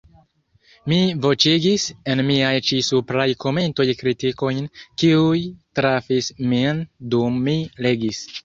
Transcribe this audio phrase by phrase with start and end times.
[0.91, 4.65] Mi voĉigis en miaj ĉi-supraj komentoj kritikojn,
[5.03, 5.45] kiuj
[5.81, 6.85] trafis min
[7.17, 8.29] dum mi legis.